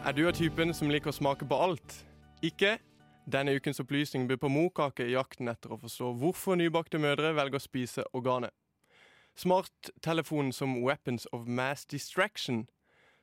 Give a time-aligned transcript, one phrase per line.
[0.00, 1.94] Er du av typen som liker å smake på alt?
[2.40, 2.78] Ikke?
[3.28, 7.60] Denne ukens opplysning byr på morkake i jakten etter å forstå hvorfor nybakte mødre velger
[7.60, 8.54] å spise organet.
[9.36, 12.62] Smarttelefonen som weapons of mass distraction.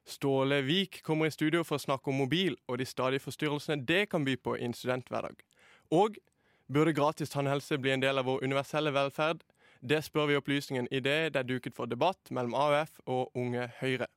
[0.05, 4.03] Ståle Vik kommer i studio for å snakke om mobil og de stadige forstyrrelsene det
[4.11, 5.41] kan by på i en studenthverdag.
[5.89, 6.21] Og
[6.69, 9.41] burde gratis tannhelse bli en del av vår universelle velferd?
[9.81, 13.65] Det spør vi opplysningen i det det er duket for debatt mellom AUF og Unge
[13.81, 14.11] Høyre.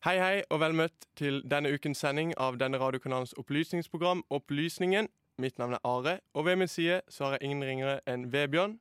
[0.00, 5.10] Hei, hei, og vel møtt til denne ukens sending av denne radiokanalens opplysningsprogram Opplysningen.
[5.44, 8.78] Mitt navn er Are, og ved min side så har jeg ingen ringere enn Vebjørn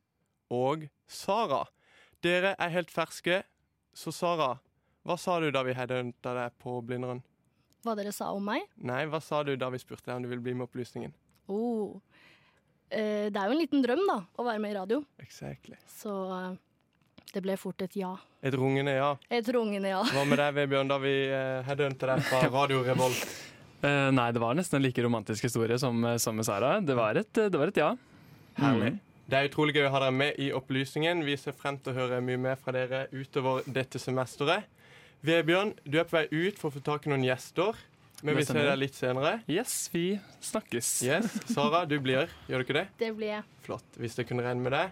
[0.56, 1.66] og Sara.
[2.24, 3.42] Dere er helt ferske,
[3.92, 4.48] så Sara,
[5.04, 7.20] hva sa du da vi headhunta deg på Blindern?
[7.84, 8.64] Hva dere sa om meg?
[8.80, 11.12] Nei, hva sa du da vi spurte deg om du ville bli med Opplysningen?
[11.52, 12.00] Oh.
[12.88, 15.04] Eh, det er jo en liten drøm, da, å være med i radio.
[15.20, 15.76] Exactly.
[16.00, 16.54] Så eh,
[17.36, 18.16] det ble fort et ja.
[18.42, 19.14] Et rungende ja.
[19.30, 20.02] Et rungende ja.
[20.14, 21.14] Hva med deg, Vebjørn, da vi
[21.68, 23.26] headhuntet deg fra Radio Revolt?
[23.80, 26.80] Uh, nei, det var nesten en like romantisk historie som, eh, som med Sara.
[26.84, 27.94] Det var et, det var et ja.
[28.60, 28.96] Herlig.
[28.96, 29.06] Mm.
[29.30, 31.22] Det er utrolig gøy å ha dere med i opplysningen.
[31.24, 34.66] Vi ser frem til å høre mye mer fra dere utover dette semesteret.
[35.24, 37.78] Vebjørn, du er på vei ut for å få tak i noen gjester.
[38.26, 39.38] Men vi ser deg litt senere.
[39.48, 40.90] Yes, vi snakkes.
[41.08, 42.88] Yes, Sara, du blir, gjør du ikke det?
[43.00, 43.46] Det blir jeg.
[43.64, 44.00] Flott.
[44.02, 44.88] Hvis jeg kunne regne med det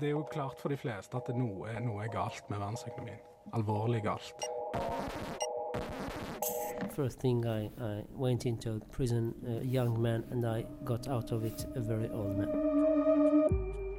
[0.00, 3.20] det er jo klart for de fleste at noe, noe er galt med verdensøkonomien.
[3.56, 4.44] Alvorlig galt.
[6.94, 11.44] First thing I, I went into prison, a young man, and I got out of
[11.44, 12.48] it a very old man.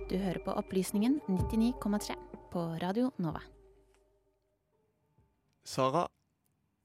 [0.09, 2.15] Du hører på Opplysningen 99,3
[2.51, 3.41] på Radio Nova.
[5.63, 6.07] Sara,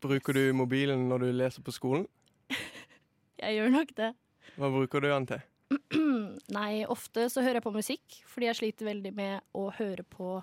[0.00, 2.06] bruker du mobilen når du leser på skolen?
[3.42, 4.14] Jeg gjør nok det.
[4.56, 5.40] Hva bruker du den til?
[6.56, 10.38] Nei, ofte så hører jeg på musikk, fordi jeg sliter veldig med å høre på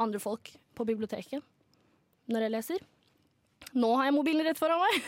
[0.00, 1.44] andre folk på biblioteket
[2.30, 2.84] når jeg leser.
[3.76, 5.00] Nå har jeg mobilen rett foran meg!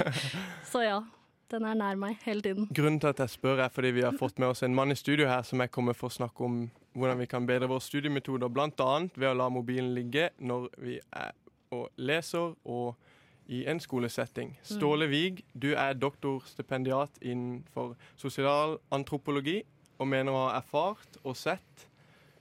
[0.72, 1.04] så ja.
[1.46, 2.64] Den er nær meg hele tiden.
[2.74, 4.96] Grunnen til at jeg spør, er fordi vi har fått med oss en mann i
[4.98, 6.64] studio her som er kommet for å snakke om
[6.98, 8.88] hvordan vi kan bedre våre studiemetoder, bl.a.
[9.14, 11.36] ved å la mobilen ligge når vi er
[11.74, 13.05] og leser og
[13.46, 14.54] i en skolesetting.
[14.56, 14.62] Mm.
[14.66, 19.60] Ståle Wiig, du er doktorstipendiat innenfor sosialantropologi
[19.96, 21.86] og mener å ha erfart og sett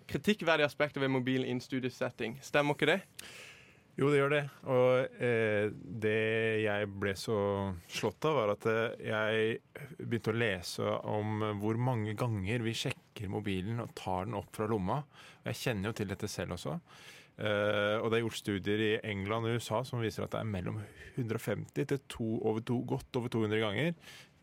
[0.09, 2.39] kritikkverdige aspekter ved mobil innstudiesetting.
[2.45, 2.99] Stemmer ikke det?
[3.95, 4.41] Jo, det gjør det.
[4.67, 6.19] Og eh, det
[6.65, 7.37] jeg ble så
[7.87, 13.31] slått av, var at eh, jeg begynte å lese om hvor mange ganger vi sjekker
[13.31, 14.99] mobilen og tar den opp fra lomma.
[15.47, 16.75] Jeg kjenner jo til dette selv også.
[17.35, 20.47] Uh, og det er gjort studier i England og USA som viser at det er
[20.47, 20.77] mellom
[21.17, 23.91] 150 til to, over to, godt over 200 ganger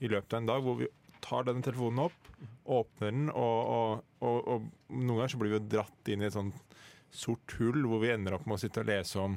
[0.04, 0.90] i løpet av en dag hvor vi
[1.22, 2.28] tar denne telefonen opp,
[2.74, 6.28] åpner den, og, og, og, og noen ganger så blir vi jo dratt inn i
[6.28, 6.76] et sånt
[7.12, 9.36] sort hull hvor vi ender opp med å sitte og lese om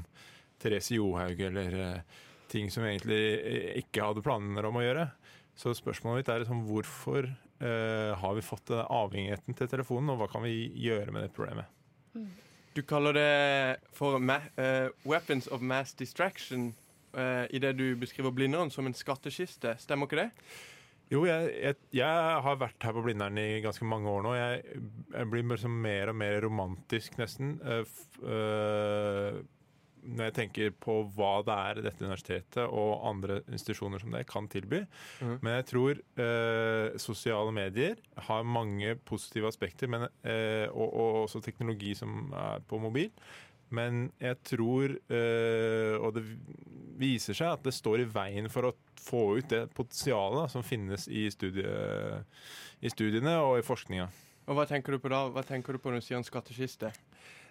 [0.59, 2.21] Therese Johaug eller uh,
[2.51, 5.09] ting som vi egentlig eh, ikke hadde planer om å gjøre.
[5.55, 10.29] Så spørsmålet mitt er liksom, hvorfor uh, har vi fått avhengigheten til telefonen, og hva
[10.31, 11.71] kan vi gjøre med det problemet?
[12.15, 12.29] Mm.
[12.75, 16.73] Du kaller det for uh, 'weapons of mass distraction'
[17.15, 19.77] uh, i det du beskriver Blindern som en skattkiste.
[19.79, 20.29] Stemmer ikke det?
[21.11, 24.33] Jo, jeg, jeg, jeg, har vært her på Blindern i ganske mange år nå.
[24.35, 24.81] Jeg,
[25.13, 27.55] jeg blir mer og mer romantisk, nesten.
[28.19, 29.39] Uh,
[30.05, 34.47] når jeg tenker på hva det er dette universitetet og andre institusjoner som det kan
[34.51, 34.83] tilby.
[35.19, 35.37] Mm.
[35.39, 41.41] Men jeg tror eh, sosiale medier har mange positive aspekter, men, eh, og, og, også
[41.45, 43.11] teknologi som er på mobil.
[43.73, 46.25] Men jeg tror, eh, og det
[46.99, 48.75] viser seg, at det står i veien for å
[49.05, 52.21] få ut det potensialet som finnes i, studie,
[52.81, 54.07] i studiene og i forskninga.
[54.45, 55.23] Og Hva tenker du på da?
[55.33, 56.91] Hva tenker du på når du sier en skattkiste?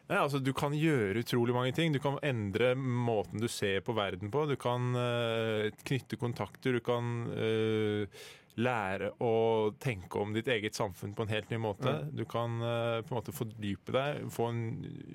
[0.05, 1.95] Nei, altså Du kan gjøre utrolig mange ting.
[1.95, 4.45] Du kan endre måten du ser på verden på.
[4.51, 6.77] Du kan uh, knytte kontakter.
[6.77, 8.25] Du kan uh,
[8.61, 9.33] lære å
[9.83, 11.89] tenke om ditt eget samfunn på en helt ny måte.
[11.89, 12.13] Mm.
[12.21, 14.63] Du kan uh, på en måte fordype deg, få en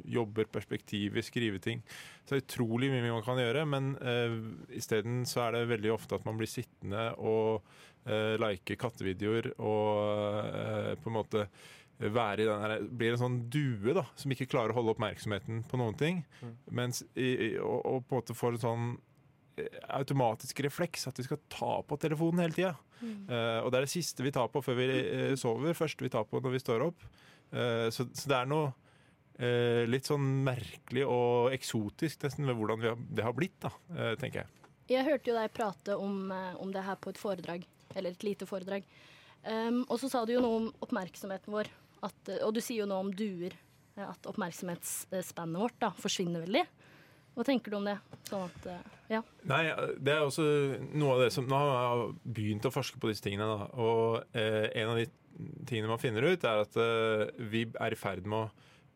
[0.10, 1.86] jobber, perspektiv i skriveting.
[2.26, 4.42] Så det er utrolig mye man kan gjøre, men uh,
[4.74, 7.62] isteden så er det veldig ofte at man blir sittende og
[8.10, 11.42] like kattevideoer og på en måte
[12.00, 15.64] være i den her, blir en sånn due da, som ikke klarer å holde oppmerksomheten
[15.68, 16.22] på noen ting.
[16.40, 16.54] Mm.
[16.80, 18.86] Mens i, og, og på en måte får en sånn
[19.60, 22.76] eh, automatisk refleks at vi skal ta på telefonen hele tida.
[23.04, 26.12] Eh, og det er det siste vi tar på før vi uh, sover, første vi
[26.12, 27.04] tar på når vi står opp.
[27.52, 28.72] Uh, så, så det er noe
[29.40, 33.72] eh, litt sånn merkelig og eksotisk nesten ved hvordan vi har, det har blitt, da,
[34.20, 34.56] tenker jeg.
[34.90, 37.64] Jeg hørte jo deg prate om, om det her på et foredrag,
[37.94, 38.88] eller et lite foredrag.
[39.44, 41.70] Um, og så sa du jo noe om oppmerksomheten vår,
[42.06, 43.56] at, eh, og du sier jo nå om duer.
[43.98, 46.66] eh, At oppmerksomhetsspannet vårt da forsvinner veldig.
[47.36, 47.98] Hva tenker du om det?
[48.28, 49.22] Sånn at, eh, ja.
[49.48, 49.64] Nei,
[50.00, 50.44] det er også
[50.94, 53.70] noe av det som Nå har jeg begynt å forske på disse tingene, da.
[53.80, 55.08] Og eh, en av de
[55.70, 58.50] tingene man finner ut, er at eh, vi er i ferd med å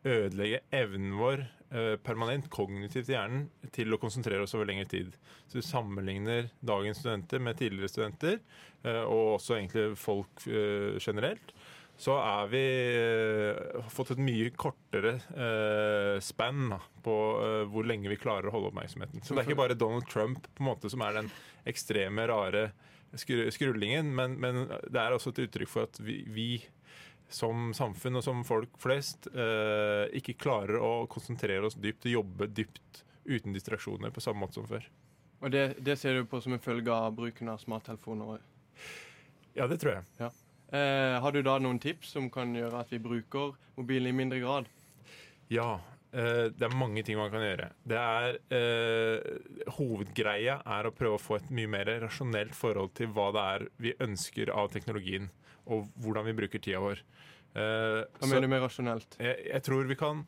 [0.04, 5.16] ødelegge evnen vår eh, permanent kognitivt i hjernen til å konsentrere oss over lengre tid.
[5.48, 8.40] Så du sammenligner dagens studenter med tidligere studenter,
[8.84, 11.54] og også egentlig folk generelt.
[11.96, 12.62] Så er vi
[12.98, 18.50] eh, har fått et mye kortere eh, span da, på eh, hvor lenge vi klarer
[18.50, 19.22] å holde oppmerksomheten.
[19.22, 21.30] Så det er ikke bare Donald Trump på en måte som er den
[21.70, 22.72] ekstreme, rare
[23.14, 26.48] skru skrullingen, men, men det er også et uttrykk for at vi, vi
[27.30, 32.50] som samfunn og som folk flest eh, ikke klarer å konsentrere oss dypt og jobbe
[32.50, 34.84] dypt uten distraksjoner på samme måte som før.
[35.44, 38.42] Og det, det ser du på som en følge av bruken av smarttelefoner?
[39.54, 40.06] Ja, det tror jeg.
[40.20, 40.30] Ja.
[40.72, 44.40] Eh, har du da noen tips som kan gjøre at vi bruker mobilen i mindre
[44.42, 44.70] grad?
[45.52, 45.80] Ja,
[46.12, 47.68] eh, det er mange ting man kan gjøre.
[47.84, 53.12] Det er, eh, hovedgreia er å prøve å få et mye mer rasjonelt forhold til
[53.12, 55.30] hva det er vi ønsker av teknologien,
[55.66, 57.04] og hvordan vi bruker tida vår.
[57.54, 59.14] Eh, Hva mener du med rasjonelt?
[59.22, 60.24] Jeg, jeg tror vi kan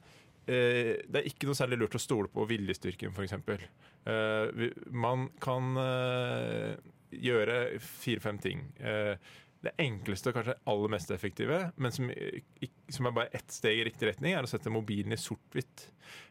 [0.46, 3.66] eh, Det er ikke noe særlig lurt å stole på viljestyrken, f.eks.
[4.06, 6.76] Uh, man kan eh,
[7.10, 8.60] gjøre fire-fem ting.
[9.66, 12.10] Det enkleste og kanskje aller mest effektive, men som,
[12.92, 15.88] som er bare ett steg i riktig retning, er å sette mobilen i sort-hvitt.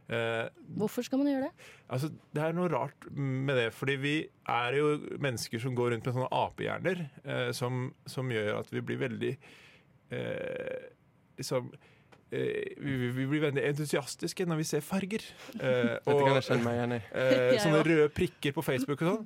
[0.07, 0.45] Eh,
[0.79, 1.67] Hvorfor skal man gjøre det?
[1.91, 4.13] Altså, det er noe rart med det, fordi vi
[4.55, 8.85] er jo mennesker som går rundt med sånne apehjerner, eh, som, som gjør at vi
[8.87, 9.33] blir veldig
[10.15, 10.87] eh,
[11.41, 11.71] liksom
[12.31, 15.25] eh, vi, blir veldig entusiastiske når vi ser farger.
[15.59, 17.03] Eh, Dette kan jeg kjenne meg igjen i.
[17.19, 19.25] eh, sånne røde prikker på Facebook og sånn.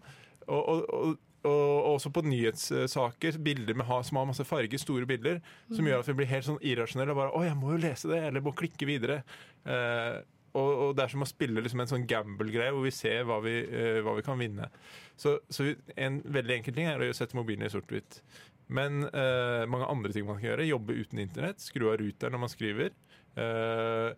[0.50, 5.06] Og, og, og, og også på nyhetssaker, bilder med, ha- som har masse farge, store
[5.08, 5.40] bilder,
[5.72, 5.88] som Mhm.
[5.92, 8.24] gjør at vi blir helt sånn irrasjonelle og bare 'Å, jeg må jo lese det',
[8.28, 9.24] eller må klikke videre.
[9.66, 10.22] Eh,
[10.56, 13.40] og, og det er som å spille liksom en sånn gamble-greie hvor vi ser hva
[13.42, 14.70] vi, eh, hva vi kan vinne.
[15.16, 18.22] Så, så en veldig enkel ting er å sette mobilen i sort-hvitt.
[18.68, 20.68] Men eh, mange andre ting man kan gjøre.
[20.68, 21.58] Jobbe uten internett.
[21.60, 22.92] Skru av ruteren når man skriver.
[23.38, 24.14] Eh,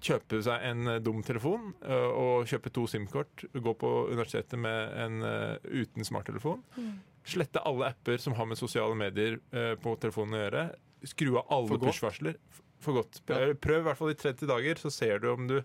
[0.00, 3.46] kjøpe seg en eh, dum telefon eh, og kjøpe to SIM-kort.
[3.52, 6.64] Gå på universitetet med en eh, uten smarttelefon.
[7.26, 9.36] Slette alle apper som har med sosiale medier
[9.82, 10.62] på telefonen å gjøre.
[11.10, 12.38] Skru av alle push-varsler.
[12.80, 13.18] For godt.
[13.28, 15.58] Prøv, i hvert fall i 30 dager, så ser du om du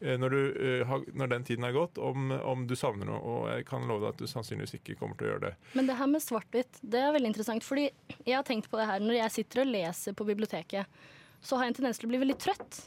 [0.00, 0.84] når, du,
[1.18, 3.18] når den tiden er gått, om, om du savner noe.
[3.18, 5.52] Og jeg kan love deg at du sannsynligvis ikke kommer til å gjøre det.
[5.74, 7.66] Men det her med svart-hvitt, det er veldig interessant.
[7.66, 7.88] Fordi
[8.22, 11.02] jeg har tenkt på det her når jeg sitter og leser på biblioteket,
[11.42, 12.80] så har jeg en tendens til å bli veldig trøtt.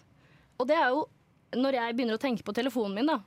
[0.59, 1.05] Og det er jo
[1.53, 3.19] når jeg begynner å tenke på telefonen min, da.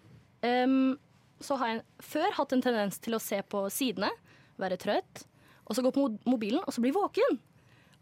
[0.66, 0.94] um,
[1.42, 4.10] så har jeg før hatt en tendens til å se på sidene,
[4.58, 5.26] være trøtt,
[5.66, 7.38] og så gå på mobilen, og så bli våken.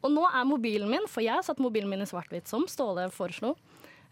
[0.04, 3.08] Og nå er mobilen min, for jeg har satt mobilen min i svart-hvitt, som Ståle
[3.12, 3.54] foreslo.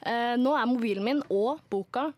[0.07, 2.11] uh, nå er mobilen min og boka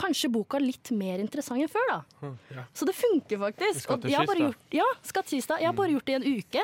[0.00, 2.28] Kanskje boka litt mer interessant enn før, da.
[2.54, 2.62] Ja.
[2.72, 3.90] Så det funker faktisk.
[3.92, 4.46] Og jeg har bare Skattkista.
[4.46, 5.58] gjort, ja, skattkista.
[5.60, 6.62] Jeg har bare gjort det i en uke.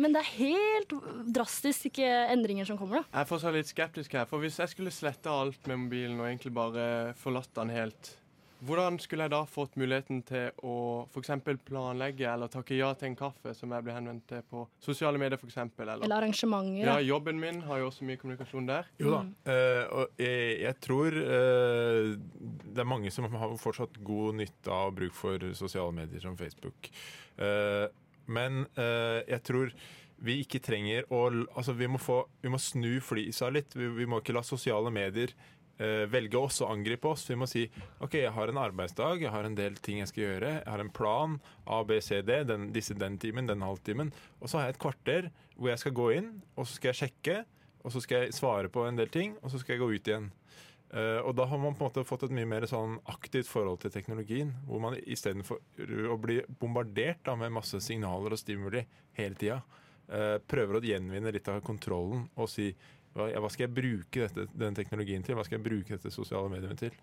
[0.00, 0.92] Men det er helt
[1.36, 3.06] drastiske endringer som kommer, da.
[3.12, 6.28] Jeg er fortsatt litt skeptisk her, for hvis jeg skulle slette alt med mobilen og
[6.28, 6.86] egentlig bare
[7.20, 8.16] forlatt den helt,
[8.64, 10.74] hvordan skulle jeg da fått muligheten til å
[11.12, 11.32] f.eks.
[11.66, 15.36] planlegge eller takke ja til en kaffe som jeg blir henvendt til på sosiale medier
[15.36, 15.58] f.eks.?
[15.58, 16.86] Eller, Eller arrangementer.
[16.86, 18.88] ja, jobben min har jo også mye kommunikasjon der.
[19.02, 19.20] Jo da.
[19.52, 22.14] eh, og jeg, jeg tror uh,
[22.70, 26.88] det er mange som har fortsatt god nytte av bruk for sosiale medier som Facebook.
[27.36, 27.84] Eh,
[28.26, 29.74] men eh, jeg tror
[30.24, 33.74] vi ikke trenger å Altså, vi må, få, vi må snu flisa litt.
[33.76, 35.34] Vi, vi må ikke la sosiale medier
[35.78, 37.26] eh, velge oss og angripe oss.
[37.30, 37.66] Vi må si
[38.04, 40.52] OK, jeg har en arbeidsdag, jeg har en del ting jeg skal gjøre.
[40.60, 41.38] Jeg har en plan.
[41.66, 42.42] A, B, C, D.
[42.48, 44.14] Den, disse den timen, den halvtimen.
[44.40, 47.02] Og så har jeg et kvarter hvor jeg skal gå inn, og så skal jeg
[47.02, 47.42] sjekke.
[47.84, 50.08] Og så skal jeg svare på en del ting, og så skal jeg gå ut
[50.08, 50.30] igjen.
[50.92, 53.80] Eh, og da har man på en måte fått et mye mer sånn aktivt forhold
[53.82, 54.52] til teknologien.
[54.68, 55.58] Hvor man istedenfor
[56.12, 58.84] å bli bombardert da, med masse signaler og stimuli
[59.18, 59.62] hele tida,
[60.12, 62.68] uh, prøver å gjenvinne litt av kontrollen og si
[63.14, 65.38] hva, hva skal jeg bruke dette, den teknologien til?
[65.38, 66.94] Hva skal jeg bruke dette sosiale mediet til?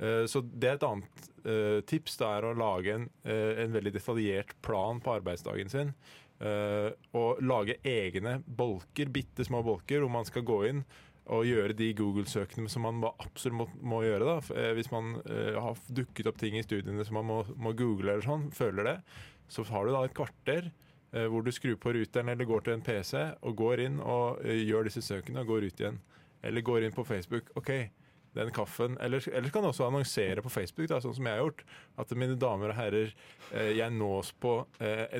[0.00, 2.16] Uh, Så det er et annet eh, tips.
[2.18, 5.94] Det er å lage en, eh, en veldig detaljert plan på arbeidsdagen sin.
[6.40, 10.84] eh, Og lage egne bolker, bitte små bolker, hvor man skal gå inn
[11.32, 14.26] og gjøre de Google-søkene som man absolutt må, må gjøre.
[14.28, 14.36] da.
[14.60, 18.12] Eh, Hvis man uh, har dukket opp ting i studiene som man må, må google
[18.12, 18.96] eller sånn, føler det,
[19.48, 22.76] så har du da et kvarter uh, hvor du skrur på ruteren eller går til
[22.76, 26.00] en PC og går inn og uh, gjør disse søkene og går ut igjen.
[26.44, 27.48] Eller går inn på Facebook.
[27.56, 27.72] OK,
[28.36, 31.46] den kaffen Eller, eller kan du også annonsere på Facebook, da, sånn som jeg har
[31.46, 31.64] gjort.
[31.96, 33.14] At mine damer og herrer,
[33.54, 34.58] jeg nås på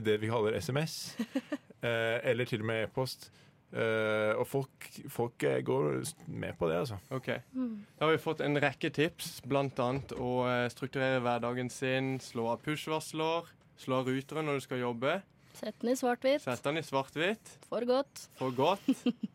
[0.04, 1.14] det vi kaller SMS.
[2.28, 3.30] eller til og med e-post.
[3.74, 5.96] Eh, og folk, folk går
[6.30, 6.98] med på det, altså.
[7.10, 7.26] Ok.
[7.26, 9.66] Da har vi fått en rekke tips, bl.a.
[10.14, 13.48] å eh, strukturere hverdagen sin, slå av push-varsler,
[13.82, 15.20] slå av ruteren når du skal jobbe,
[15.54, 16.42] Sett den i svart-hvitt.
[16.42, 18.24] Sett den i svart-hvitt For godt.
[18.34, 18.88] for godt.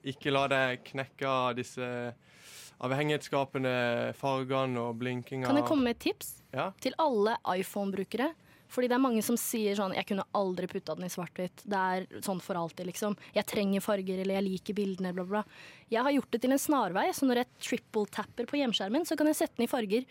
[0.03, 1.85] Ikke la deg knekke av disse
[2.83, 3.71] avhengighetsskapende
[4.19, 5.47] fargene og blinkinga.
[5.47, 6.71] Kan jeg komme med et tips Ja.
[6.83, 8.33] til alle iPhone-brukere?
[8.69, 11.63] Fordi det er mange som sier sånn Jeg kunne aldri putta den i svart-hvitt.
[11.65, 13.17] Det er sånn for alltid, liksom.
[13.35, 15.43] Jeg trenger farger, eller jeg liker bildene, bla, bla.
[15.89, 19.31] Jeg har gjort det til en snarvei, så når jeg triple-tapper på hjemskjermen, så kan
[19.31, 20.05] jeg sette den i farger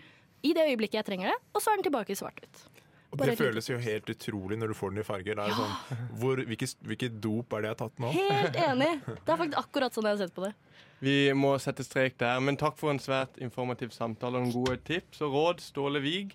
[0.47, 2.67] i det øyeblikket jeg trenger det, og så er den tilbake i svart-hvitt.
[3.09, 5.39] Og det føles jo helt utrolig når du får den i farger.
[5.41, 8.11] Er sånn, hvor, hvilket, hvilke, dop er det jeg har tatt nå?
[8.13, 8.91] Helt enig.
[9.07, 10.53] Det er faktisk akkurat sånn jeg har sett på det.
[11.01, 14.77] Vi må sette strek der, men takk for en svært informativ samtale og noen gode
[14.85, 15.65] tips og råd.
[15.65, 16.35] Ståle Wiig.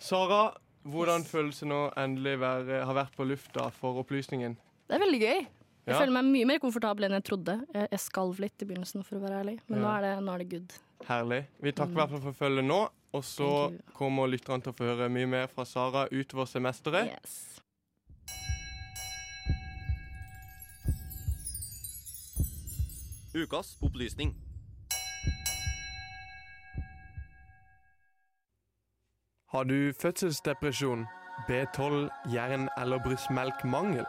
[0.00, 0.44] Sara,
[0.88, 4.56] hvordan føles det nå endelig være, ha vært på lufta for opplysningen?
[4.88, 5.40] Det er veldig gøy.
[5.86, 5.98] Jeg Ja.
[6.00, 7.66] føler meg mye mer komfortabel enn jeg trodde.
[7.74, 9.58] Jeg, jeg skalv litt i begynnelsen, for å være ærlig.
[9.68, 9.84] Men Ja.
[9.84, 10.72] nå, er det, nå er det good.
[11.08, 11.46] Herlig.
[11.62, 12.88] Vi takker i hvert fall for følget nå.
[13.12, 17.18] Og så kommer lytterne til å få høre mye mer fra Sara utover semesteret.
[23.34, 24.34] Ukas opplysning.
[29.50, 31.06] Har du fødselsdepresjon,
[31.48, 34.04] B12, jern- eller brystmelkmangel?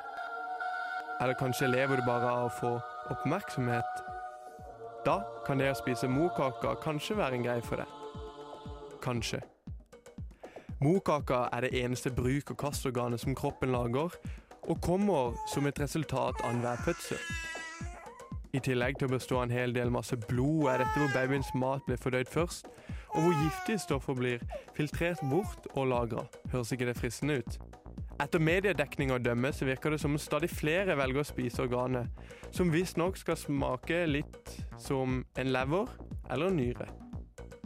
[1.21, 2.71] Eller kanskje lever du bare av å få
[3.09, 4.03] oppmerksomhet?
[5.05, 5.15] Da
[5.47, 7.87] kan det å spise morkaker kanskje være en greie for deg.
[9.01, 9.41] Kanskje.
[10.81, 14.13] Morkaker er det eneste bruk- og kastorganet som kroppen lager,
[14.69, 17.17] og kommer som et resultat av enhver fødsel.
[18.53, 21.81] I tillegg til å bestå en hel del masse blod, er dette hvor babyens mat
[21.87, 22.69] blir fordøyd først,
[23.13, 24.43] og hvor giftige stoffer blir
[24.75, 26.25] filtrert bort og lagra.
[26.51, 27.59] Høres ikke det fristende ut?
[28.21, 32.09] Etter mediedekning å dømme så virker det som om stadig flere velger å spise organet,
[32.53, 34.51] som visstnok skal smake litt
[34.81, 35.89] som en lever
[36.29, 36.89] eller en nyre.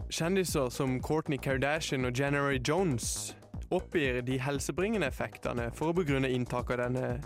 [0.10, 3.36] Kjendiser som Kourtney Kardashian og January Jones
[3.74, 7.18] oppgir de helsebringende effektene for å begrunne inntak av denne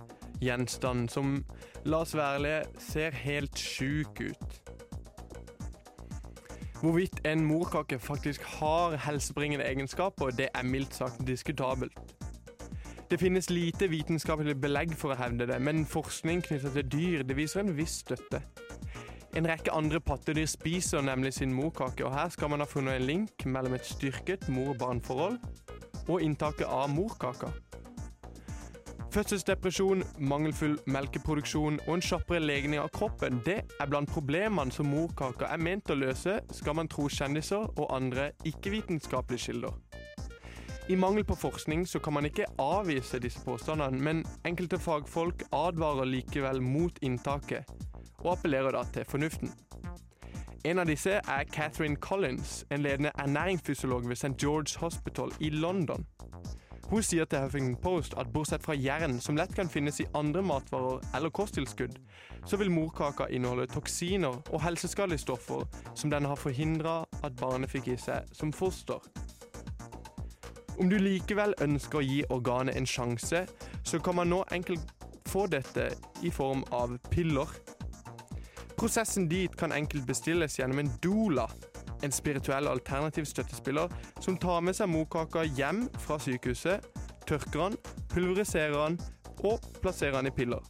[0.42, 1.38] gjenstanden, som,
[1.86, 4.60] la oss være ærlige, ser helt sjuk ut.
[6.82, 12.00] Hvorvidt en morkake faktisk har helsebringende egenskaper, det er mildt sagt diskutabelt.
[13.12, 17.36] Det finnes lite vitenskapelig belegg for å hevde det, men forskning knyttet til dyr det
[17.36, 18.40] viser en viss støtte.
[19.36, 23.08] En rekke andre pattedyr spiser nemlig sin morkake, og her skal man ha funnet en
[23.10, 25.36] link mellom et styrket mor-barn-forhold
[26.08, 27.52] og inntaket av morkaker.
[29.10, 35.48] Fødselsdepresjon, mangelfull melkeproduksjon og en kjappere legning av kroppen, det er blant problemene som morkaka
[35.50, 39.74] er ment å løse, skal man tro kjendiser og andre ikke-vitenskapelige kilder.
[40.94, 46.06] I mangel på forskning så kan man ikke avvise disse påstandene, men enkelte fagfolk advarer
[46.06, 47.66] likevel mot inntaket,
[48.22, 49.50] og appellerer da til fornuften.
[50.70, 54.36] En av disse er Catherine Collins, en ledende ernæringsfysiolog ved St.
[54.38, 56.06] George Hospital i London.
[56.90, 60.42] Hun sier til Huffington Post at bortsett fra jern, som lett kan finnes i andre
[60.42, 62.00] matvarer eller kosttilskudd,
[62.50, 67.92] så vil morkaka inneholde toksiner og helseskadelige stoffer som den har forhindra at barnet fikk
[67.94, 69.06] i seg som foster.
[70.80, 73.44] Om du likevel ønsker å gi organet en sjanse,
[73.84, 74.90] så kan man nå enkelt
[75.30, 75.92] få dette
[76.26, 77.54] i form av piller.
[78.80, 81.46] Prosessen dit kan enkelt bestilles gjennom en doula,
[82.04, 86.86] en spirituell alternativ støttespiller som tar med seg morkaka hjem fra sykehuset,
[87.28, 87.80] tørker den,
[88.14, 89.00] pulveriserer den
[89.44, 90.64] og plasserer den i piller.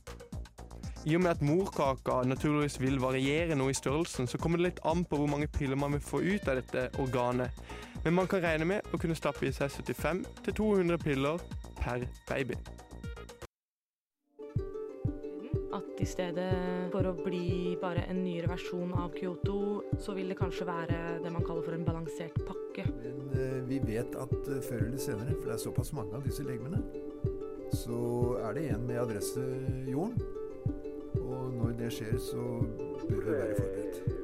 [1.06, 4.82] I og med at morkaka naturligvis vil variere noe i størrelsen, så kommer det litt
[4.90, 7.56] an på hvor mange piller man vil få ut av dette organet.
[8.04, 11.40] Men man kan regne med å kunne stappe i seg 75-200 piller
[11.80, 12.60] per baby.
[15.99, 16.50] i stedet
[16.93, 21.33] for å bli bare en nyere versjon av Kyoto, så vil det kanskje være det
[21.33, 22.87] man kaller for en balansert pakke.
[23.00, 26.26] Men eh, vi vet at eh, før eller senere, for det er såpass mange av
[26.26, 26.83] disse legemene,
[27.75, 28.00] så
[28.45, 29.45] er det en med adresse
[29.91, 30.19] jorden.
[31.25, 32.45] Og når det skjer, så
[33.09, 34.23] bør vi være forberedt.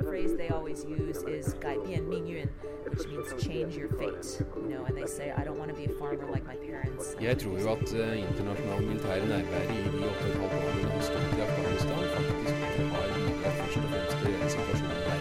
[0.00, 2.48] The phrase they always use is 改变命运,
[2.89, 4.25] which means change your fate.
[4.55, 7.05] You know, and they say, I don't want to be a farmer like my parents.
[7.21, 11.41] Jeg tror jo at uh, internasjonale militære nærværet i de 8,5 årene de har i
[11.47, 12.45] Afghanistan, faktisk
[12.93, 15.19] har bidratt først og fremst til den situasjonen der.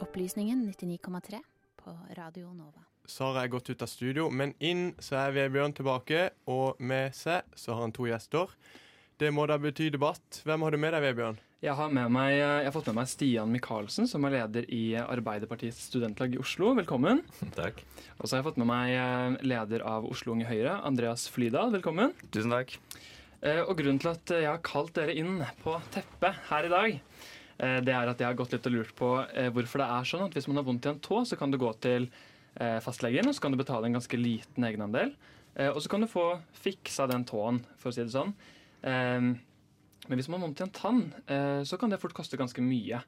[0.00, 1.40] Opplysningen 99,3
[1.84, 2.82] på Radio Nova.
[3.06, 7.42] Sara er gått ut av studio, men inn så er Vebjørn tilbake, og med seg
[7.58, 8.52] så har han to gjester.
[9.18, 10.42] Det må da bety debatt.
[10.46, 11.40] Hvem har du med deg, Vebjørn?
[11.62, 14.80] Jeg har, med meg, jeg har fått med meg Stian Michaelsen, som er leder i
[14.98, 16.72] Arbeiderpartiets studentlag i Oslo.
[16.74, 17.20] Velkommen.
[17.58, 17.78] Takk.
[18.18, 21.70] Og så har jeg fått med meg eh, leder av Oslo Unge Høyre, Andreas Flydal.
[21.76, 22.16] Velkommen.
[22.34, 22.74] Tusen takk.
[23.46, 26.96] Eh, Og grunnen til at jeg har kalt dere inn på teppet her i dag,
[27.62, 30.10] eh, det er at jeg har gått litt og lurt på eh, hvorfor det er
[30.10, 32.08] sånn at hvis man har vondt i en tå, så kan du gå til
[32.58, 35.14] eh, fastlegen, og så kan du betale en ganske liten egenandel.
[35.54, 36.26] Eh, Og så kan du få
[36.66, 38.34] fiksa den tåen, for å si det sånn.
[40.10, 42.62] Men hvis man har vondt i en tann, eh, så kan det fort koste ganske
[42.64, 43.02] mye.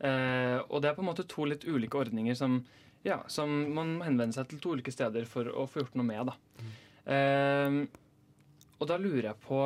[0.00, 2.60] Eh, Og det er på en måte to litt ulike ordninger som,
[3.04, 6.08] ja, som man må henvende seg til to ulike steder for å få gjort noe
[6.08, 6.30] med.
[6.32, 6.36] da.
[7.08, 7.88] Mm.
[8.78, 9.58] og da lurer jeg på,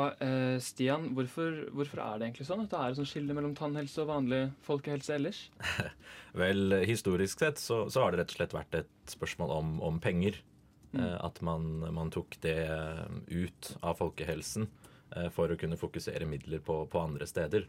[0.62, 3.98] Stian, hvorfor, hvorfor er det egentlig sånn at det er et sånt skille mellom tannhelse
[4.04, 5.40] og vanlig folkehelse ellers?
[6.38, 9.98] Vel, historisk sett så, så har det rett og slett vært et spørsmål om, om
[10.00, 10.38] penger.
[10.92, 11.06] Mm.
[11.24, 12.68] at man, man tok det
[13.32, 14.91] ut av folkehelsen eh,
[15.34, 17.66] for å kunne fokusere midler på, på andre steder.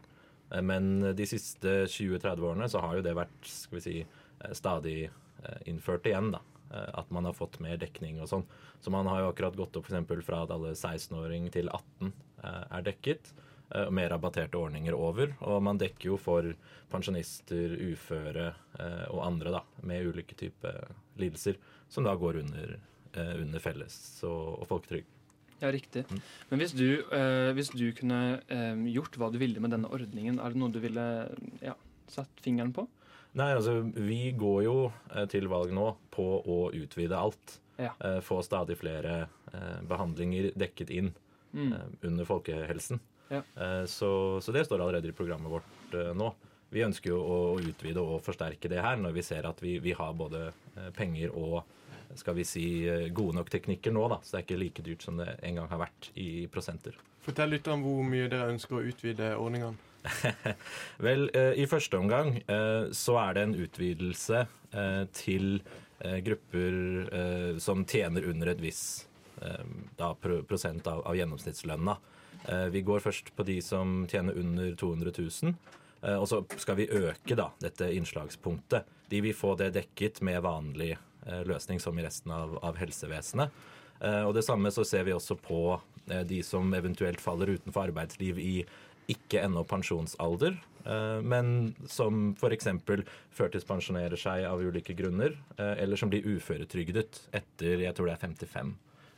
[0.50, 4.52] Eh, Men de siste 20-30 årene så har jo det vært skal vi si, eh,
[4.56, 6.32] stadig eh, innført igjen.
[6.36, 6.40] da.
[6.72, 8.44] Eh, At man har fått mer dekning og sånn.
[8.80, 12.12] Så man har jo akkurat gått opp eksempel fra at alle 16-åring til 18
[12.44, 13.32] eh, er dekket.
[13.74, 15.34] eh, Og mer rabatterte ordninger over.
[15.40, 16.50] Og man dekker jo for
[16.92, 20.84] pensjonister, uføre eh, og andre da, med ulike typer
[21.20, 21.56] lidelser,
[21.88, 22.76] som da går under,
[23.14, 25.10] eh, under felles og, og folketrygd.
[25.64, 26.04] Ja, riktig.
[26.50, 26.84] Men hvis du,
[27.16, 28.20] eh, hvis du kunne
[28.52, 31.04] eh, gjort hva du ville med denne ordningen, er det noe du ville
[31.64, 31.72] ja,
[32.12, 32.84] satt fingeren på?
[33.34, 34.76] Nei, altså vi går jo
[35.14, 37.56] eh, til valg nå på å utvide alt.
[37.80, 37.90] Ja.
[38.04, 41.14] Eh, få stadig flere eh, behandlinger dekket inn
[41.54, 41.68] Mm.
[41.72, 42.98] eh, under folkehelsen.
[43.30, 43.38] Ja.
[43.86, 44.08] Så,
[44.42, 46.26] så det står allerede i programmet vårt nå.
[46.74, 49.94] Vi ønsker jo å, utvide og forsterke det her når vi ser at vi, vi
[49.94, 50.48] har både
[50.98, 51.60] penger og
[52.20, 54.20] skal vi si eh, gode nok teknikker nå, da.
[54.22, 56.96] Så det er ikke like dyrt som det en gang har vært i prosenter.
[57.24, 59.76] Fortell litt om hvor mye dere ønsker å utvide ordningene.
[61.06, 64.44] Vel, eh, i første omgang eh, så er det en utvidelse
[65.14, 65.60] til
[66.26, 69.04] grupper som tjener under et visst
[69.94, 71.94] da, prosent av, av gjennomsnittslønna.
[72.74, 75.54] Vi går først på de som tjener under 200 000.
[76.04, 78.84] eh, og så skal vi øke da, dette innslagspunktet.
[79.10, 80.94] De vil få det dekket med vanlig
[81.48, 83.52] løsning som i resten av, av helsevesenet.
[84.00, 85.60] Eh, og det samme så ser vi også på
[86.10, 88.54] eh, de som eventuelt faller utenfor arbeidsliv i
[89.12, 92.70] ikke ennå pensjonsalder, eh, men som f.eks.
[93.36, 98.24] førtidspensjonerer seg av ulike grunner, eh, eller som blir uføretrygdet etter jeg tror det er
[98.26, 98.74] 55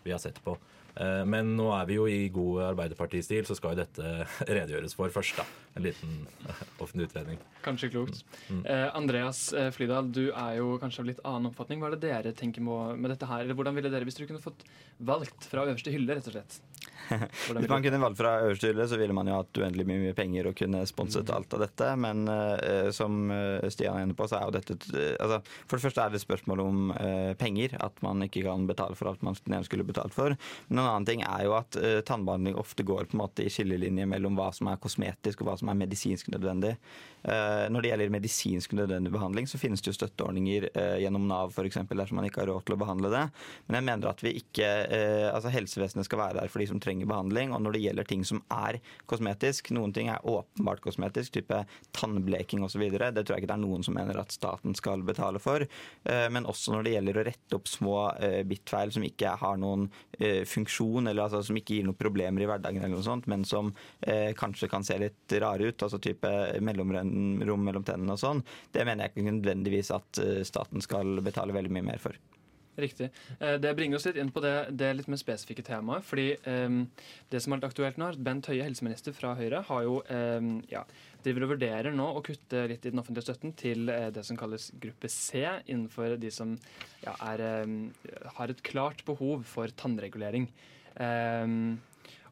[0.06, 0.56] vi har sett på.
[0.96, 4.26] Eh, Men nå er vi jo i god Arbeiderpartistil, så skal jo dette
[4.58, 5.36] redegjøres for først.
[5.40, 5.44] da.
[5.76, 6.14] En liten
[6.48, 7.40] eh, offentlig utredning.
[7.64, 8.22] Kanskje klokt.
[8.48, 8.62] Mm.
[8.64, 11.82] Eh, Andreas eh, Flydal, du er jo kanskje av litt annen oppfatning.
[11.82, 13.44] Hva er det dere tenker må, med dette her?
[13.44, 14.64] Eller hvordan ville dere, hvis dere kunne fått
[15.12, 16.60] valgt fra øverste hylle, rett og slett?
[17.08, 20.50] Hvis man kunne valgt fra øverste hylle, så ville man jo hatt uendelig mye penger
[20.50, 21.90] og kunne sponset alt av dette.
[22.02, 25.40] Men uh, som eh, Stian er inne på, så er jo dette et, eh, altså,
[25.66, 27.76] For det første er det et spørsmål om uh, penger.
[27.82, 30.36] At man ikke kan betale for alt man gjerne skulle betalt for.
[30.68, 33.52] Men en annen ting er jo at eh, tannbehandling ofte går på en måte i
[33.52, 36.76] skillelinje mellom hva som er kosmetisk og hva som er medisinsk nødvendig.
[37.26, 40.68] Når det gjelder medisinsk nødvendig behandling, så finnes det jo støtteordninger
[41.02, 41.80] gjennom Nav f.eks.
[41.90, 43.22] dersom man ikke har råd til å behandle det.
[43.66, 44.68] Men jeg mener at vi ikke,
[45.32, 47.52] altså helsevesenet skal være der for de som trenger behandling.
[47.54, 51.62] Og når det gjelder ting som er kosmetisk, noen ting er åpenbart kosmetisk, type
[51.96, 55.42] tannbleking osv., det tror jeg ikke det er noen som mener at staten skal betale
[55.42, 55.66] for.
[56.04, 59.60] Eh, Men også når det gjelder å rette opp små eh, bittfeil som ikke har
[59.60, 63.26] noen eh, funksjon, eller altså som ikke gir noen problemer i hverdagen, eller noe sånt,
[63.30, 63.72] men som
[64.38, 66.30] kanskje kan se litt rare ut, altså type
[66.64, 68.42] mellomrom mellom tennene og sånn,
[68.74, 72.16] det mener jeg ikke nødvendigvis at staten skal betale veldig mye mer for.
[72.76, 73.08] Riktig.
[73.40, 76.04] Eh, Det bringer oss litt inn på det, det litt mer spesifikke temaet.
[76.04, 76.82] fordi um,
[77.32, 80.02] Det som er litt aktuelt nå, er at Bent Høie, helseminister fra Høyre, har jo
[80.10, 80.84] um, ja,
[81.24, 84.70] driver og vurderer nå å kutte litt i den offentlige støtten til det som kalles
[84.80, 86.54] gruppe C, innenfor de som
[87.02, 87.92] ja, er, um,
[88.38, 90.50] har et klart behov for tannregulering.
[90.96, 91.46] Eh,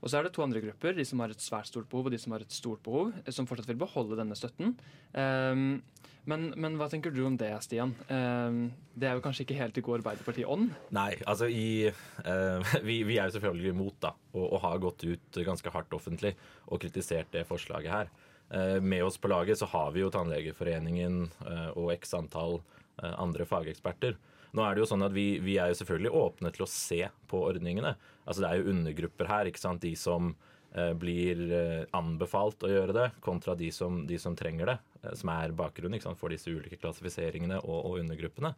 [0.05, 2.13] Og så er det to andre grupper, de som har et svært stort behov og
[2.13, 4.75] de som har et stort behov, eh, som fortsatt vil beholde denne støtten.
[5.17, 5.81] Um,
[6.29, 7.95] men, men, hva tenker du om det, Stian?
[8.09, 10.71] Um, det er jo kanskje ikke helt i god Arbeiderparti-ånd?
[10.97, 11.89] Nei, altså i,
[12.21, 15.97] uh, vi, vi, er jo selvfølgelig imot da, og, og, har gått ut ganske hardt
[15.97, 16.35] offentlig
[16.69, 18.13] og kritisert det forslaget her.
[18.53, 22.61] Uh, med oss på laget så har vi jo Tannlegeforeningen uh, og x antall
[22.95, 24.15] andre fageksperter.
[24.55, 27.01] Nå er det jo sånn at vi, vi, er jo selvfølgelig åpne til å se
[27.31, 27.95] på ordningene.
[28.25, 29.83] Altså Det er jo undergrupper her, ikke sant.
[29.83, 34.71] De som eh, blir eh, anbefalt å gjøre det, kontra de som, de som trenger
[34.71, 34.79] det.
[35.03, 38.55] Eh, som er bakgrunnen for disse ulike klassifiseringene og, og, undergruppene.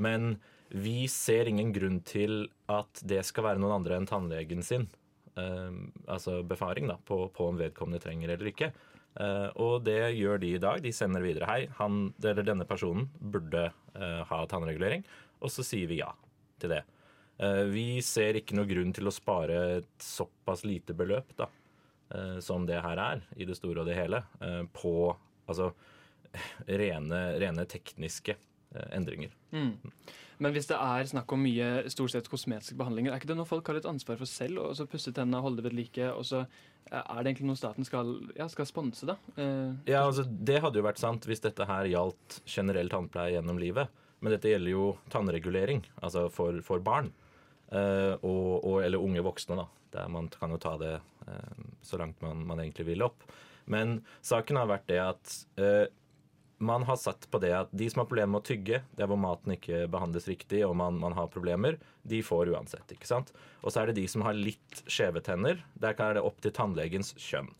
[0.00, 0.38] Men
[0.72, 4.88] vi ser ingen grunn til at det skal være noen andre enn tannlegen sin.
[5.36, 8.72] Eh, altså befaring da, på, på om vedkommende trenger eller ikke.
[9.16, 10.82] Uh, og det gjør de i dag.
[10.84, 11.48] De sender videre.
[11.48, 15.06] Hei, han, eller denne personen burde uh, ha tannregulering.
[15.40, 16.10] Og så sier vi ja
[16.60, 16.82] til det.
[17.36, 21.50] Uh, vi ser ikke noe grunn til å spare et såpass lite beløp da,
[22.38, 24.20] som det her er, i det store og det hele,
[24.70, 24.92] på
[25.50, 25.72] altså
[26.80, 28.36] rene, rene tekniske
[28.94, 29.32] endringer.
[29.50, 29.72] Mm.
[30.42, 33.48] Men hvis det er snakk om mye stort sett kosmetiske behandlinger, er ikke det noe
[33.48, 34.60] folk har et ansvar for selv?
[34.66, 36.42] Og så pusse tennene, holde det ved like, og så
[36.90, 39.16] er det egentlig noe staten skal, ja, skal sponse, da?
[39.34, 43.60] Eh, ja, altså Det hadde jo vært sant hvis dette her gjaldt generell tannpleie gjennom
[43.62, 44.04] livet.
[44.20, 47.12] Men dette gjelder jo tannregulering, altså for, for barn.
[47.68, 49.66] Eh, og, og, eller unge voksne, da.
[49.96, 53.26] Der man kan jo ta det eh, så langt man, man, egentlig vil opp.
[53.70, 55.86] Men saken har vært det at eh,
[56.58, 59.10] man har satt på det at de som har problemer med å tygge, det er
[59.10, 61.76] hvor maten ikke behandles riktig og man, man har problemer,
[62.08, 62.94] de får uansett.
[62.94, 63.34] ikke sant?
[63.60, 65.60] Og så er det de som har litt skjeve tenner.
[65.76, 67.50] Der er det opp til tannlegens kjønn.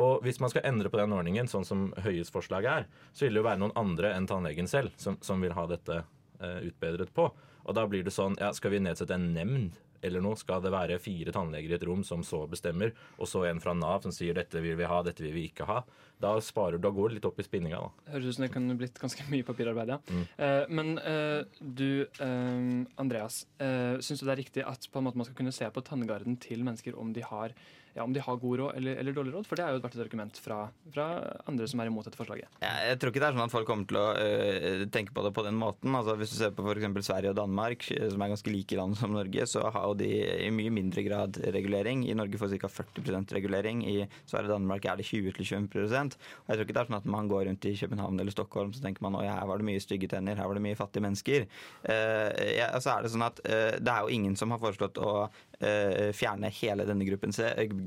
[0.00, 3.36] Og hvis man skal endre på den ordningen, sånn som Høies forslag er, så vil
[3.36, 6.02] det jo være noen andre enn tannlegen selv som, som vil ha dette
[6.40, 7.30] eh, utbedret på.
[7.62, 10.72] Og da blir det sånn, ja, skal vi nedsette en nemnd eller noe, skal det
[10.74, 12.90] være fire tannleger i et rom som så bestemmer,
[13.22, 15.68] og så en fra Nav som sier dette vil vi ha, dette vil vi ikke
[15.68, 15.76] ha.
[16.22, 17.78] Da, sparer, du, da går det litt opp i spinninga.
[17.82, 18.12] da.
[18.16, 20.00] Høres ut som det kunne blitt ganske mye papirarbeid, ja.
[20.10, 20.24] Mm.
[20.46, 22.66] Eh, men eh, du, eh,
[23.02, 25.68] Andreas, Eh, syns du det er riktig at på en måte man skal kunne se
[25.70, 27.54] på tanngarden til mennesker om de har
[27.94, 29.46] ja, om de har god råd eller, eller, dårlig råd?
[29.48, 30.58] For det har jo vært et argument fra,
[30.94, 31.06] fra,
[31.50, 32.48] andre som er imot dette forslaget.
[32.64, 35.32] Jeg tror ikke det er sånn at folk kommer til å øh, tenke på det
[35.36, 35.92] på den måten.
[35.98, 36.88] Altså, hvis du ser på f.eks.
[37.04, 40.08] Sverige og Danmark, eh, som er ganske like land som Norge, så har de
[40.46, 42.06] i mye mindre grad regulering.
[42.08, 42.72] I Norge får ca.
[42.72, 43.84] 40% regulering.
[43.84, 47.10] I Sverige og Danmark er det 20-25 Og Jeg tror ikke det er sånn at
[47.12, 49.82] man går rundt i København eller Stockholm så tenker man at her var det mye
[49.82, 51.46] stygge tenner, her var det mye fattige mennesker.
[51.84, 55.00] Uh, ja, så er det sånn at uh, det er jo ingen som har foreslått
[55.02, 55.14] å
[55.62, 57.30] fjerne hele denne gruppen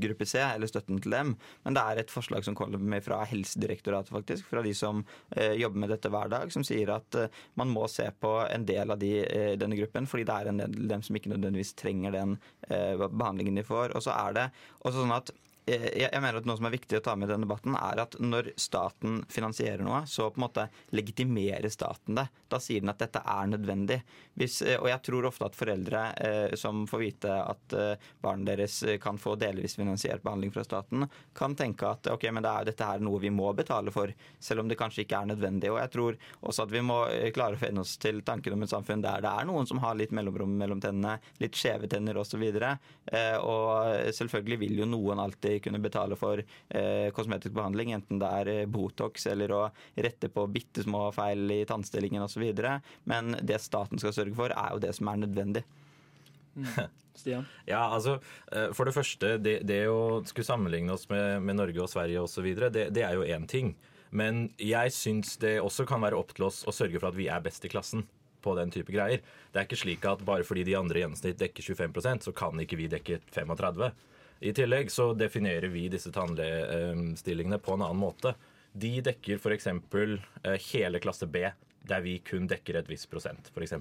[0.01, 1.34] gruppe C, eller støtten til dem.
[1.65, 5.03] Men det er et forslag som kommer fra Helsedirektoratet, faktisk, fra de som
[5.36, 8.67] eh, jobber med dette hver dag, som sier at eh, man må se på en
[8.67, 11.75] del av de, eh, denne gruppen, fordi det er en del dem som ikke nødvendigvis
[11.79, 12.38] trenger den
[12.69, 13.95] eh, behandlingen de får.
[13.95, 14.47] Og så er det
[14.81, 15.34] også sånn at
[15.65, 18.15] jeg mener at Noe som er viktig å ta med i denne debatten, er at
[18.21, 22.28] når staten finansierer noe, så på en måte legitimerer staten det.
[22.51, 23.97] Da sier den at dette er nødvendig.
[24.38, 28.51] Hvis, eh, og jeg tror ofte at foreldre eh, som får vite at eh, barnet
[28.51, 32.69] deres kan få delvis finansiert behandling fra staten, kan tenke at ok, men det er,
[32.69, 35.71] dette er noe vi må betale for, selv om det kanskje ikke er nødvendig.
[35.73, 38.67] Og jeg tror også at vi må eh, klare å finne oss til tanken om
[38.67, 42.21] et samfunn der det er noen som har litt mellomrom mellom tennene, litt skjeve tenner
[42.21, 42.43] osv.
[42.45, 48.31] Eh, og selvfølgelig vil jo noen alltid kunne betale for eh, kosmetisk behandling, enten det
[48.41, 49.63] er eh, Botox eller å
[49.95, 52.45] rette på bitte små feil i tannstillingen osv.
[53.09, 55.65] Men det staten skal sørge for, er jo det som er nødvendig.
[56.55, 56.69] Mm.
[57.15, 57.45] Stian?
[57.71, 58.19] Ja, altså,
[58.51, 62.23] eh, For det første, det, det å skulle sammenligne oss med, med Norge og Sverige
[62.23, 63.75] osv., det, det er jo én ting.
[64.15, 67.27] Men jeg syns det også kan være opp til oss å sørge for at vi
[67.31, 68.05] er best i klassen
[68.45, 69.23] på den type greier.
[69.51, 72.61] Det er ikke slik at bare fordi de andre i gjennomsnitt dekker 25% så kan
[72.61, 73.89] ikke vi dekke 35
[74.45, 78.36] i tillegg så definerer vi disse tannlegestillingene på en annen måte.
[78.75, 79.69] De dekker f.eks.
[79.71, 81.47] Eh, hele klasse B,
[81.88, 83.77] der vi kun dekker et visst prosent, f.eks.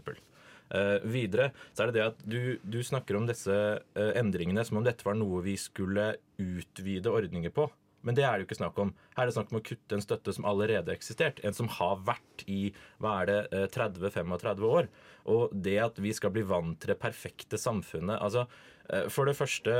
[0.72, 4.78] Uh, videre så er det det at du, du snakker om disse uh, endringene som
[4.80, 7.66] om dette var noe vi skulle utvide ordninger på.
[8.04, 8.92] Men det er det jo ikke snakk om.
[9.16, 11.40] Her er det snakk om å kutte en støtte som allerede har eksistert.
[11.44, 12.60] En som har vært i
[13.02, 14.90] hva er det, 30-35 år.
[15.32, 18.44] Og det at vi skal bli vant til det perfekte samfunnet altså
[18.92, 19.74] Eh, for det første,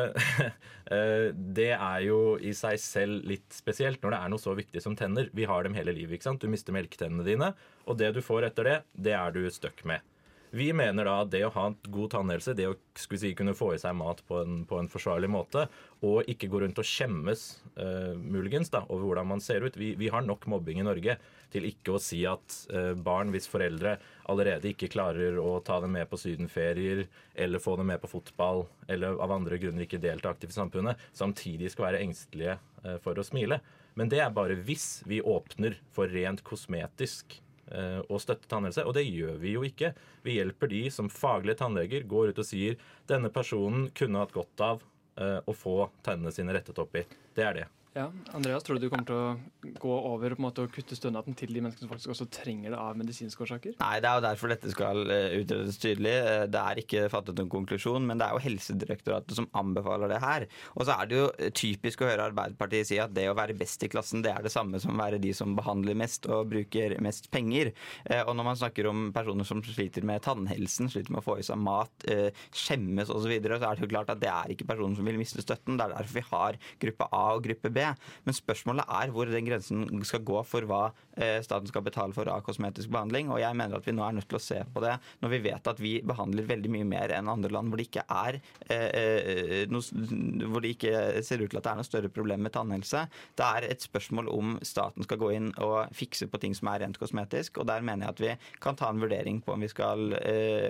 [0.95, 4.83] eh, det er jo i seg selv litt spesielt når det er noe så viktig
[4.85, 5.31] som tenner.
[5.37, 6.17] Vi har dem hele livet.
[6.17, 6.45] ikke sant?
[6.45, 7.53] Du mister melketennene dine,
[7.85, 10.14] og det du får etter det, det er du stuck med.
[10.55, 13.73] Vi mener da at det å ha en god tannhelse, det å si, kunne få
[13.75, 15.65] i seg mat på en, på en, forsvarlig måte,
[16.07, 17.43] og ikke gå rundt og skjemmes
[17.75, 21.17] uh, muligens da, over hvordan man ser ut vi, vi, har nok mobbing i Norge
[21.51, 23.97] til ikke å si at uh, barn hvis foreldre
[24.31, 28.69] allerede ikke klarer å ta dem med på sydenferier eller få dem med på fotball
[28.87, 33.19] eller av andre grunner ikke delta aktivt i samfunnet, samtidig skal være engstelige uh, for
[33.19, 33.59] å smile.
[33.99, 37.41] Men det er bare hvis vi åpner for rent kosmetisk
[37.73, 39.93] eh, å støtte tannhelse, og det gjør vi jo ikke.
[40.27, 42.77] Vi hjelper de som faglige tannleger går ut og sier
[43.11, 44.85] denne personen kunne hatt godt av
[45.21, 47.07] eh, å få tennene sine rettet opp i.
[47.35, 47.71] Det er det.
[47.95, 50.97] Ja, Andreas, tror du du kommer til å gå over på en måte og kutte
[50.99, 53.77] stønaden til de menneskene som faktisk også trenger det av medisinske årsaker?
[53.79, 56.15] Nei, det er jo derfor dette skal eh, utredes tydelig.
[56.19, 60.19] Eh, Det er ikke fattet noen konklusjon, men det er jo Helsedirektoratet som anbefaler det
[60.25, 60.47] her.
[60.75, 63.87] Og så er det jo typisk å høre Arbeiderpartiet si at det å være best
[63.87, 66.97] i klassen, det er det samme som å være de som behandler mest og bruker
[67.07, 67.71] mest penger.
[68.11, 71.39] Eh, Og når man snakker om personer som sliter med tannhelsen, sliter med å få
[71.39, 74.35] i seg mat, eh, skjemmes osv., så, videre, så er det jo klart at det
[74.35, 75.79] er ikke personer som vil miste støtten.
[75.79, 77.84] Det er derfor vi har gruppe A og gruppe B.
[78.25, 80.83] Men spørsmålet er hvor den grensen skal gå for hva
[81.17, 83.31] eh, staten skal betale for av kosmetisk behandling.
[83.33, 85.43] Og jeg mener at vi nå er nødt til å se på det når vi
[85.49, 88.89] vet at vi behandler veldig mye mer enn andre land hvor det ikke er eh,
[88.89, 90.07] eh, noe,
[90.51, 90.95] hvor det ikke
[91.27, 93.05] ser ut til at det er noe større problem med tannhelse.
[93.37, 96.85] Det er et spørsmål om staten skal gå inn og fikse på ting som er
[96.85, 97.61] rent kosmetisk.
[97.61, 100.17] Og der mener jeg at vi kan ta en vurdering på om, vi skal,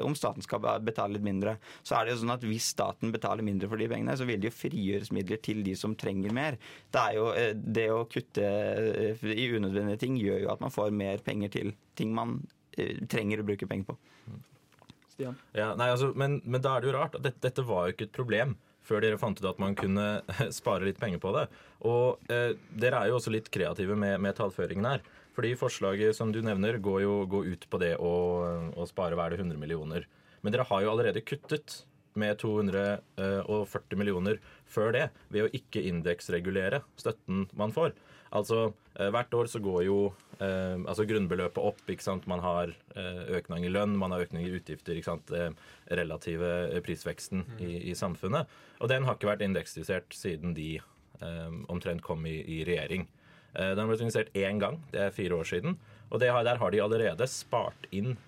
[0.04, 1.56] om staten skal betale litt mindre.
[1.82, 4.40] Så er det jo sånn at hvis staten betaler mindre for de pengene, så vil
[4.40, 6.58] det jo frigjøres midler til de som trenger mer.
[6.92, 10.94] Det jo eh, det å kutte eh, i unødvendige ting gjør jo at man får
[10.96, 12.38] mer penger til ting man
[12.78, 13.98] eh, trenger å bruke penger på.
[15.14, 15.36] Stian?
[15.54, 17.18] Ja, nei, altså, men, men da er det jo rart.
[17.18, 20.06] at Dette, dette var jo ikke et problem før dere fant ut at man kunne
[20.58, 21.46] spare litt penger på det.
[21.88, 25.04] Og eh, dere er jo også litt kreative med, med tallføringen her.
[25.34, 28.12] Fordi forslaget som du nevner, går jo går ut på det å,
[28.76, 30.06] å spare hva er det 100 millioner.
[30.44, 31.80] Men dere har jo allerede kuttet
[32.20, 37.94] med 240 millioner før det ved å ikke indeksregulere støtten man får.
[38.34, 39.98] Altså, eh, Hvert år så går jo
[40.42, 41.82] eh, altså grunnbeløpet opp.
[41.88, 42.26] ikke sant?
[42.26, 44.98] Man har eh, økning i lønn, man har økning i utgifter.
[44.98, 45.30] ikke sant?
[45.30, 45.52] Eh,
[45.94, 47.60] relative prisveksten mm.
[47.60, 48.50] i, i, samfunnet.
[48.80, 50.76] Og den har ikke vært indeksjustert siden de
[51.70, 53.06] omtrent kom i, i regjering.
[53.54, 55.76] den ble organisert én gang, det er fire år siden.
[56.10, 58.18] Og har, der har de allerede spart inn,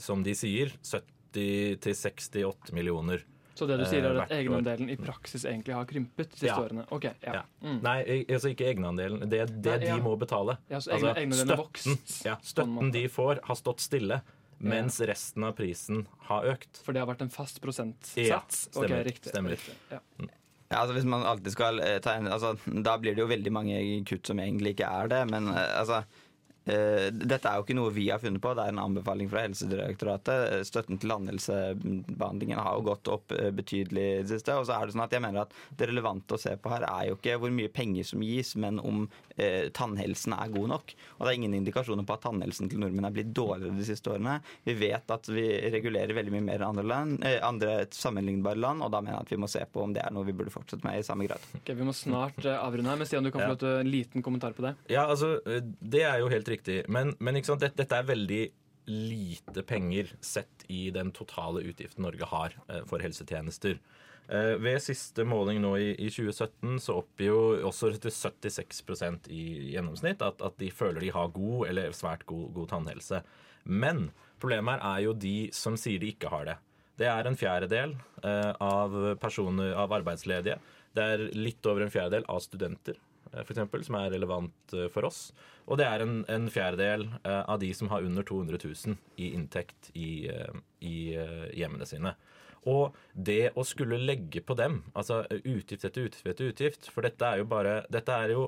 [0.00, 3.24] som de sier, 70 70-68 millioner.
[3.54, 4.36] Så det du sier, eh, er at år.
[4.38, 6.56] egenandelen i praksis egentlig har krympet de siste Ja.
[6.62, 6.86] årene?
[6.90, 7.32] Ok, ja.
[7.34, 7.42] Ja.
[7.62, 7.82] Mm.
[7.82, 9.28] Nei, altså ikke egenandelen.
[9.28, 9.96] Det er det Nei, ja.
[9.96, 10.56] de må betale.
[10.70, 14.22] Ja, så egne- egenandelen er støtten, vokst, ja, støtten de får, har stått stille,
[14.58, 16.80] mens resten av prisen har økt.
[16.82, 18.16] For det har vært en fast prosentsats?
[18.16, 18.88] Ja, stemmer.
[18.88, 19.04] stemmer.
[19.04, 19.28] riktig.
[19.32, 19.50] stemmer.
[19.50, 19.74] riktig.
[19.90, 19.98] Ja.
[20.72, 23.52] Ja, altså Hvis man alltid skal eh, ta en altså, Da blir det jo veldig
[23.52, 25.30] mange kutt som egentlig ikke er det.
[25.30, 26.02] Men eh, altså
[26.64, 30.52] dette er jo ikke noe vi har funnet på, det er en anbefaling fra Helsedirektoratet.
[30.52, 34.54] Eh, Støtten til landhelsebehandlingen har jo gått opp eh, betydelig i det siste.
[34.58, 36.86] Og så er det sånn at jeg mener at det relevante å se på her
[36.88, 39.04] er jo ikke hvor mye penger som gis, men om
[39.36, 40.94] eh, tannhelsen er god nok.
[41.18, 44.12] Og det er ingen indikasjoner på at tannhelsen til nordmenn er blitt dårligere de siste
[44.12, 44.38] årene.
[44.68, 48.84] Vi vet at vi regulerer veldig mye mer enn andre, land, eh, andre sammenlignbare land,
[48.86, 50.52] og da mener jeg at vi må se på om det er noe vi burde
[50.54, 51.42] fortsette med i samme grad.
[51.62, 53.78] Okay, Vi må snart eh, avrunde her, men Stian, du kan få Ja.
[53.82, 54.74] en liten kommentar på det.
[54.90, 56.82] Ja, altså, eh, det er jo helt riktig.
[56.92, 57.40] Men, men?
[57.40, 58.42] Dette, dette er veldig
[58.90, 63.78] lite penger sett i den totale utgiften Norge har eh, for helsetjenester.
[64.28, 69.44] Eh, Ved siste måling nå i, i 2017 så oppgir jo også til 76% i
[69.74, 73.22] gjennomsnitt at, at de føler de har god eller svært god, god tannhelse.
[73.64, 74.08] Men
[74.42, 76.58] problemet er jo de som sier de ikke har det.
[76.98, 80.58] Det er en fjerdedel eh, av av arbeidsledige.
[80.92, 82.98] Det er litt over en fjerdedel av studenter,
[83.40, 85.22] for eksempel, som er relevant eh, for oss.
[85.66, 89.32] Og det er en, en fjerdedel eh, av de som har under 200 000 i
[89.36, 92.14] inntekt i, eh, i eh, hjemmene sine.
[92.70, 97.26] Og det å skulle legge på dem, altså utgift etter utgift etter utgift For dette
[97.26, 98.44] er jo bare Dette er jo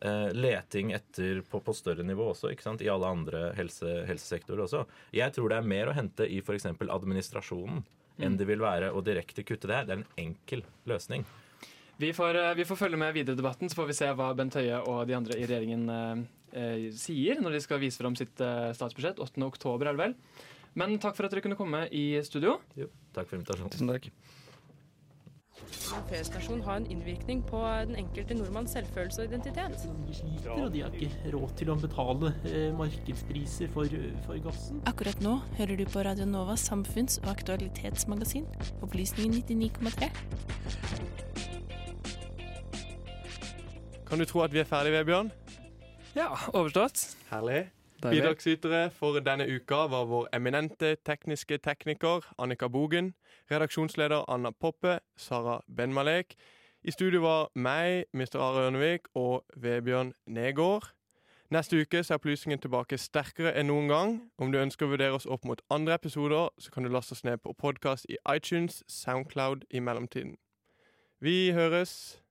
[0.00, 2.80] eh, leting etter på, på større nivå også, ikke sant?
[2.84, 4.86] i alle andre helse, helsesektorer også.
[5.12, 6.70] Jeg tror det er mer å hente i f.eks.
[6.88, 7.84] administrasjonen
[8.18, 8.38] enn Mm.
[8.40, 9.84] det vil være å direkte kutte det her.
[9.86, 11.22] Det er en enkel løsning.
[11.98, 14.30] Vi får, eh, vi får følge med videre i debatten, så får vi se hva
[14.38, 16.20] Bent Høie og de andre i regjeringen eh,
[16.54, 19.18] eh, sier når de skal vise fram sitt eh, statsbudsjett.
[19.18, 19.42] 8.
[19.48, 20.14] oktober, er det vel.
[20.78, 22.60] Men takk for at dere kunne komme i studio.
[23.16, 23.72] takk for invitasjonen.
[23.74, 24.12] Tusen takk.
[26.08, 27.58] P-stasjon har en innvirkning på
[27.88, 29.86] den enkelte nordmanns selvfølelse og identitet.
[30.06, 34.82] De sliter, og de har ikke råd til å betale eh, markedspriser for, for gassen.
[34.86, 38.46] Akkurat nå hører du på Radio Novas samfunns- og aktualitetsmagasin,
[38.86, 41.27] Opplysningen 99,3.
[44.08, 45.32] Kan du tro at vi er ferdige, Vebjørn?
[46.16, 47.16] Ja, overstått.
[47.30, 47.66] Herlig.
[48.02, 53.14] Bidragsytere for denne uka var vår eminente tekniske tekniker Annika Bogen,
[53.50, 56.34] redaksjonsleder Anna Poppe, Sara Benmalek.
[56.84, 58.38] I studio var meg, Mr.
[58.40, 60.86] Are Ørnevik og Vebjørn Negård.
[61.50, 64.14] Neste uke så er opplysningen tilbake sterkere enn noen gang.
[64.38, 67.24] Om du ønsker å vurdere oss opp mot andre episoder, så kan du laste oss
[67.24, 70.38] ned på podkast i iTunes, Soundcloud i mellomtiden.
[71.20, 72.22] Vi høres.